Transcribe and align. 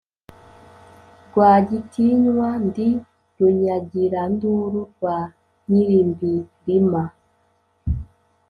Rwagitinywa 1.27 2.47
ndi 2.65 2.89
runyagiranduru 3.37 4.79
rwa 4.93 5.17
Nyilimbirima, 5.69 7.03